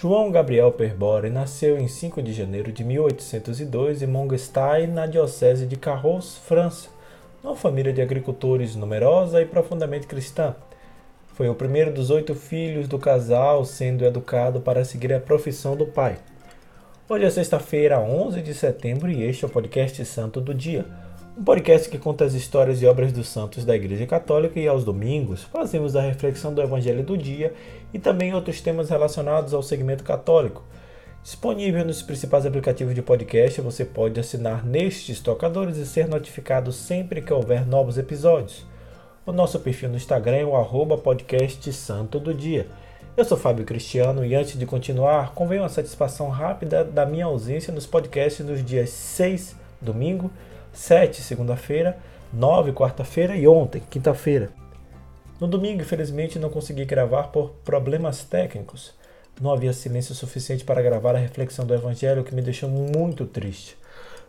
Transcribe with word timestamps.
João 0.00 0.30
Gabriel 0.30 0.72
Perbore 0.72 1.28
nasceu 1.28 1.78
em 1.78 1.86
5 1.86 2.22
de 2.22 2.32
janeiro 2.32 2.72
de 2.72 2.82
1802 2.82 4.00
em 4.00 4.06
Montgestein, 4.06 4.86
na 4.86 5.04
diocese 5.04 5.66
de 5.66 5.76
Carros, 5.76 6.38
França, 6.38 6.88
numa 7.44 7.54
família 7.54 7.92
de 7.92 8.00
agricultores 8.00 8.74
numerosa 8.74 9.42
e 9.42 9.44
profundamente 9.44 10.06
cristã. 10.06 10.56
Foi 11.34 11.50
o 11.50 11.54
primeiro 11.54 11.92
dos 11.92 12.08
oito 12.08 12.34
filhos 12.34 12.88
do 12.88 12.98
casal, 12.98 13.62
sendo 13.66 14.02
educado 14.02 14.62
para 14.62 14.86
seguir 14.86 15.12
a 15.12 15.20
profissão 15.20 15.76
do 15.76 15.84
pai. 15.84 16.16
Hoje 17.06 17.26
é 17.26 17.30
sexta-feira, 17.30 18.00
11 18.00 18.40
de 18.40 18.54
setembro, 18.54 19.10
e 19.10 19.22
este 19.22 19.44
é 19.44 19.48
o 19.48 19.50
podcast 19.50 20.02
Santo 20.06 20.40
do 20.40 20.54
Dia 20.54 20.86
um 21.36 21.44
podcast 21.44 21.88
que 21.88 21.98
conta 21.98 22.24
as 22.24 22.34
histórias 22.34 22.82
e 22.82 22.86
obras 22.86 23.12
dos 23.12 23.28
santos 23.28 23.64
da 23.64 23.74
Igreja 23.74 24.06
Católica 24.06 24.58
e 24.58 24.66
aos 24.66 24.84
domingos 24.84 25.42
fazemos 25.42 25.94
a 25.94 26.02
reflexão 26.02 26.52
do 26.52 26.60
Evangelho 26.60 27.02
do 27.02 27.16
dia 27.16 27.54
e 27.94 27.98
também 27.98 28.34
outros 28.34 28.60
temas 28.60 28.90
relacionados 28.90 29.54
ao 29.54 29.62
segmento 29.62 30.04
católico. 30.04 30.64
Disponível 31.22 31.84
nos 31.84 32.02
principais 32.02 32.46
aplicativos 32.46 32.94
de 32.94 33.02
podcast, 33.02 33.60
você 33.60 33.84
pode 33.84 34.18
assinar 34.18 34.64
nestes 34.64 35.20
tocadores 35.20 35.76
e 35.76 35.86
ser 35.86 36.08
notificado 36.08 36.72
sempre 36.72 37.20
que 37.20 37.32
houver 37.32 37.66
novos 37.66 37.98
episódios. 37.98 38.66
O 39.24 39.32
nosso 39.32 39.60
perfil 39.60 39.90
no 39.90 39.96
Instagram 39.96 40.36
é 40.36 40.44
o 40.44 40.56
arroba 40.56 40.96
podcast 40.96 41.72
Santo 41.72 42.18
do 42.18 42.32
Dia. 42.32 42.66
Eu 43.16 43.24
sou 43.24 43.36
Fábio 43.36 43.66
Cristiano 43.66 44.24
e 44.24 44.34
antes 44.34 44.58
de 44.58 44.64
continuar, 44.64 45.34
convém 45.34 45.58
uma 45.58 45.68
satisfação 45.68 46.30
rápida 46.30 46.82
da 46.82 47.04
minha 47.04 47.26
ausência 47.26 47.72
nos 47.72 47.86
podcasts 47.86 48.44
nos 48.44 48.64
dias 48.64 48.90
6, 48.90 49.56
domingo, 49.80 50.30
7, 50.72 51.20
segunda-feira, 51.22 51.98
9, 52.32 52.72
quarta-feira 52.72 53.36
e 53.36 53.46
ontem, 53.46 53.82
quinta-feira. 53.90 54.50
No 55.40 55.48
domingo, 55.48 55.82
infelizmente, 55.82 56.38
não 56.38 56.50
consegui 56.50 56.84
gravar 56.84 57.24
por 57.24 57.50
problemas 57.64 58.22
técnicos. 58.22 58.92
Não 59.40 59.50
havia 59.50 59.72
silêncio 59.72 60.14
suficiente 60.14 60.64
para 60.64 60.82
gravar 60.82 61.16
a 61.16 61.18
reflexão 61.18 61.64
do 61.64 61.74
Evangelho, 61.74 62.20
o 62.20 62.24
que 62.24 62.34
me 62.34 62.42
deixou 62.42 62.68
muito 62.68 63.24
triste. 63.24 63.76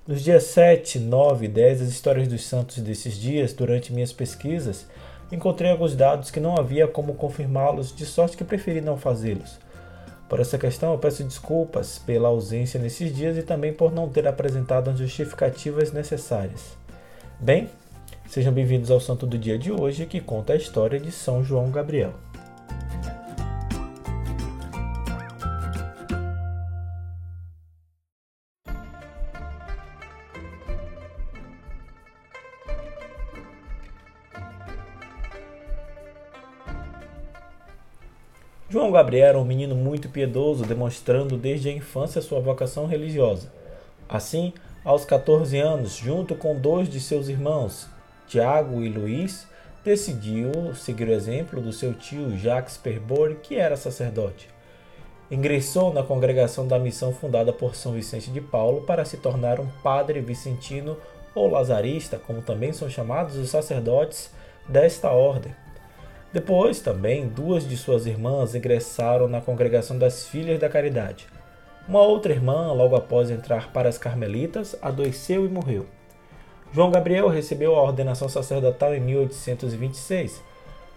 Nos 0.08 0.24
dias 0.24 0.44
7, 0.46 0.98
9 1.00 1.46
e 1.46 1.50
10, 1.50 1.82
as 1.82 1.90
histórias 1.90 2.28
dos 2.28 2.46
santos 2.46 2.78
desses 2.80 3.16
dias, 3.16 3.54
durante 3.54 3.94
minhas 3.94 4.14
pesquisas, 4.14 4.88
encontrei 5.32 5.70
alguns 5.70 5.96
dados 5.96 6.32
que 6.32 6.40
não 6.40 6.58
havia 6.58 6.88
como 6.88 7.14
confirmá-los, 7.14 7.96
de 7.96 8.06
sorte 8.06 8.36
que 8.36 8.44
preferi 8.44 8.82
não 8.82 8.98
fazê-los. 8.98 9.60
Por 10.32 10.40
essa 10.40 10.58
questão, 10.58 10.94
eu 10.94 10.98
peço 10.98 11.26
desculpas 11.26 12.00
pela 12.00 12.30
ausência 12.30 12.80
nesses 12.80 13.14
dias 13.14 13.36
e 13.36 13.44
também 13.44 13.74
por 13.74 13.92
não 13.92 14.08
ter 14.08 14.26
apresentado 14.26 14.90
as 14.90 14.98
justificativas 14.98 15.92
necessárias. 15.92 16.78
Bem, 17.38 17.68
sejam 18.30 18.54
bem-vindos 18.54 18.90
ao 18.90 19.02
Santo 19.02 19.28
do 19.28 19.38
Dia 19.38 19.60
de 19.60 19.74
hoje, 19.74 20.06
que 20.06 20.22
conta 20.22 20.54
a 20.54 20.56
história 20.56 20.98
de 20.98 21.12
São 21.12 21.44
João 21.44 21.70
Gabriel. 21.70 22.14
João 38.72 38.90
Gabriel 38.90 39.28
era 39.28 39.38
um 39.38 39.44
menino 39.44 39.76
muito 39.76 40.08
piedoso, 40.08 40.64
demonstrando 40.64 41.36
desde 41.36 41.68
a 41.68 41.74
infância 41.74 42.22
sua 42.22 42.40
vocação 42.40 42.86
religiosa. 42.86 43.52
Assim, 44.08 44.54
aos 44.82 45.04
14 45.04 45.60
anos, 45.60 45.98
junto 45.98 46.36
com 46.36 46.56
dois 46.56 46.88
de 46.88 47.02
seus 47.02 47.28
irmãos, 47.28 47.90
Tiago 48.30 48.82
e 48.82 48.88
Luís, 48.88 49.46
decidiu 49.84 50.74
seguir 50.74 51.10
o 51.10 51.12
exemplo 51.12 51.60
do 51.60 51.74
seu 51.74 51.94
tio 51.94 52.38
Jacques 52.38 52.78
Perbore, 52.78 53.40
que 53.44 53.56
era 53.56 53.76
sacerdote. 53.76 54.48
Ingressou 55.30 55.94
na 55.94 56.02
congregação 56.02 56.66
da 56.66 56.80
missão 56.80 57.12
fundada 57.12 57.52
por 57.52 57.76
São 57.76 57.92
Vicente 57.92 58.32
de 58.32 58.40
Paulo 58.40 58.84
para 58.84 59.04
se 59.04 59.18
tornar 59.18 59.60
um 59.60 59.68
padre 59.84 60.22
vicentino 60.22 60.96
ou 61.36 61.50
lazarista, 61.50 62.18
como 62.26 62.42
também 62.42 62.72
são 62.72 62.90
chamados 62.90 63.36
os 63.36 63.50
sacerdotes 63.50 64.32
desta 64.66 65.10
ordem. 65.10 65.54
Depois, 66.34 66.80
também, 66.80 67.28
duas 67.28 67.68
de 67.68 67.76
suas 67.76 68.06
irmãs 68.06 68.56
ingressaram 68.56 69.28
na 69.28 69.42
congregação 69.42 69.98
das 69.98 70.28
Filhas 70.28 70.60
da 70.60 70.70
Caridade. 70.70 71.28
Uma 71.86 72.02
outra 72.02 72.32
irmã, 72.32 72.72
logo 72.72 72.96
após 72.96 73.30
entrar 73.30 73.74
para 73.74 73.90
as 73.90 73.98
Carmelitas, 73.98 74.74
adoeceu 74.82 75.46
e 75.46 75.50
morreu. 75.50 75.86
João 76.72 76.90
Gabriel 76.90 77.28
recebeu 77.28 77.76
a 77.76 77.84
ordenação 77.84 78.30
sacerdotal 78.30 78.96
em 78.96 79.02
1826. 79.02 80.42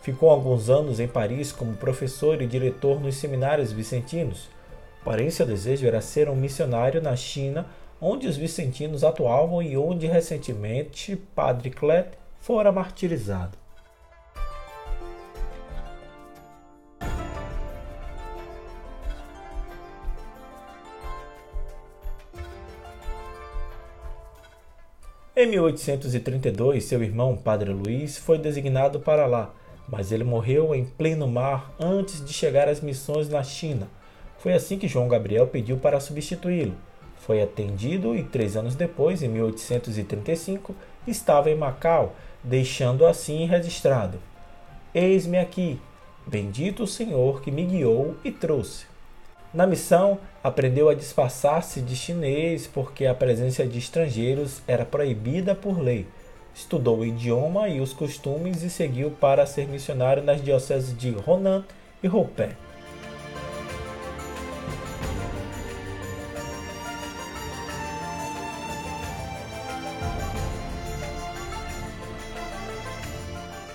Ficou 0.03 0.31
alguns 0.31 0.71
anos 0.71 1.01
em 1.01 1.09
Paris 1.09 1.51
como 1.51 1.75
professor 1.75 2.41
e 2.41 2.47
diretor 2.47 3.01
nos 3.01 3.17
seminários 3.17 3.73
vicentinos. 3.73 4.49
Porém, 5.03 5.31
seu 5.31 5.45
desejo 5.45 5.85
era 5.85 6.01
ser 6.01 6.29
um 6.29 6.37
missionário 6.37 7.03
na 7.03 7.17
China, 7.17 7.67
onde 8.01 8.29
os 8.29 8.37
vicentinos 8.37 9.03
atuavam 9.03 9.61
e 9.61 9.77
onde 9.77 10.07
recentemente 10.07 11.17
Padre 11.35 11.71
Clet 11.71 12.11
fora 12.39 12.71
martirizado. 12.71 13.64
Em 25.37 25.49
1832, 25.49 26.85
seu 26.85 27.03
irmão, 27.03 27.37
Padre 27.37 27.73
Luiz, 27.73 28.17
foi 28.17 28.39
designado 28.39 29.01
para 29.01 29.27
lá, 29.27 29.53
mas 29.89 30.13
ele 30.13 30.23
morreu 30.23 30.73
em 30.73 30.85
pleno 30.85 31.27
mar 31.27 31.75
antes 31.77 32.25
de 32.25 32.33
chegar 32.33 32.69
às 32.69 32.81
missões 32.81 33.29
na 33.29 33.43
China. 33.43 33.89
Foi 34.39 34.53
assim 34.53 34.79
que 34.79 34.87
João 34.87 35.09
Gabriel 35.09 35.49
pediu 35.49 35.77
para 35.77 35.99
substituí-lo. 35.99 36.77
Foi 37.17 37.43
atendido 37.43 38.15
e 38.15 38.23
três 38.23 38.57
anos 38.57 38.77
depois, 38.77 39.25
em 39.25 39.29
1835, 39.29 40.73
estava 41.05 41.51
em 41.51 41.57
Macau, 41.57 42.15
deixando 42.45 43.05
assim 43.05 43.45
registrado: 43.45 44.21
Eis-me 44.95 45.39
aqui, 45.39 45.81
bendito 46.25 46.85
o 46.85 46.87
Senhor 46.87 47.43
que 47.43 47.51
me 47.51 47.65
guiou 47.67 48.15
e 48.25 48.31
trouxe. 48.31 48.87
Na 49.55 49.69
missão, 49.69 50.19
aprendeu 50.43 50.89
a 50.89 50.95
disfarçar-se 50.95 51.81
de 51.81 51.95
chinês 51.95 52.67
porque 52.67 53.07
a 53.07 53.15
presença 53.15 53.65
de 53.65 53.79
estrangeiros 53.79 54.61
era 54.67 54.85
proibida 54.85 55.55
por 55.55 55.79
lei. 55.81 56.09
Estudou 56.53 56.99
o 56.99 57.05
idioma 57.05 57.69
e 57.69 57.81
os 57.81 57.93
costumes 57.93 58.65
e 58.65 58.69
seguiu 58.69 59.13
para 59.13 59.47
ser 59.47 59.69
missionário 59.69 60.25
nas 60.25 60.43
dioceses 60.43 60.97
de 60.99 61.15
Honan 61.25 61.65
e 62.03 62.09
Hopé. 62.09 62.57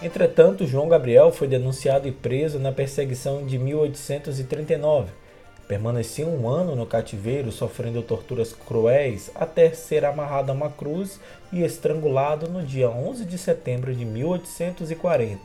Entretanto, 0.03 0.67
João 0.67 0.89
Gabriel 0.89 1.31
foi 1.31 1.47
denunciado 1.47 2.05
e 2.05 2.11
preso 2.11 2.59
na 2.59 2.73
perseguição 2.73 3.45
de 3.45 3.57
1839 3.57 5.28
Permaneceu 5.69 6.27
um 6.27 6.49
ano 6.49 6.75
no 6.75 6.87
cativeiro, 6.87 7.51
sofrendo 7.51 8.01
torturas 8.01 8.51
cruéis, 8.53 9.29
até 9.35 9.69
ser 9.69 10.03
amarrado 10.03 10.49
a 10.49 10.55
uma 10.55 10.71
cruz 10.71 11.19
e 11.53 11.61
estrangulado 11.61 12.49
no 12.49 12.63
dia 12.63 12.89
11 12.89 13.23
de 13.23 13.37
setembro 13.37 13.93
de 13.93 14.03
1840. 14.03 15.39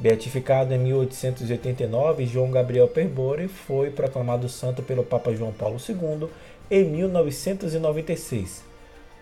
Beatificado 0.00 0.72
em 0.72 0.78
1889, 0.78 2.24
João 2.24 2.50
Gabriel 2.50 2.88
Perbore 2.88 3.46
foi 3.46 3.90
proclamado 3.90 4.48
santo 4.48 4.82
pelo 4.82 5.04
Papa 5.04 5.34
João 5.34 5.52
Paulo 5.52 5.76
II 5.86 6.30
em 6.70 6.84
1996. 6.84 8.64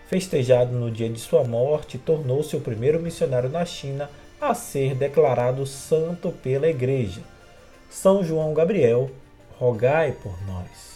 Festejado 0.07 0.71
no 0.71 0.89
dia 0.89 1.09
de 1.09 1.19
sua 1.19 1.43
morte, 1.43 1.97
tornou-se 1.97 2.55
o 2.55 2.61
primeiro 2.61 3.01
missionário 3.01 3.49
na 3.49 3.65
China 3.65 4.09
a 4.39 4.53
ser 4.53 4.95
declarado 4.95 5.65
santo 5.65 6.31
pela 6.41 6.69
Igreja. 6.69 7.19
São 7.89 8.23
João 8.23 8.53
Gabriel 8.53 9.11
rogai 9.59 10.11
por 10.11 10.35
nós. 10.45 10.94